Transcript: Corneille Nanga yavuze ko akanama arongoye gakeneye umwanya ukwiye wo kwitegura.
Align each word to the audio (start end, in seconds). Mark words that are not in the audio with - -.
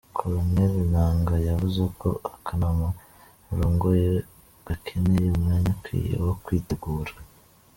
Corneille 0.17 0.81
Nanga 0.91 1.35
yavuze 1.49 1.81
ko 1.99 2.09
akanama 2.33 2.87
arongoye 3.51 4.09
gakeneye 4.65 5.25
umwanya 5.35 5.69
ukwiye 5.75 6.15
wo 6.25 6.33
kwitegura. 6.43 7.11